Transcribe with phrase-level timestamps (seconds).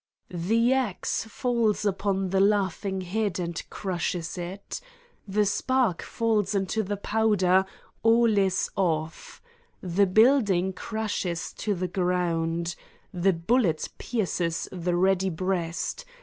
[0.31, 4.81] The axe falls upon the laughing head and crushes it.
[5.27, 7.65] The spark falls into the powder
[8.01, 9.43] all is off!
[9.79, 12.73] The building crashes to the ground.
[13.13, 16.03] The bullet pierces the ready breast.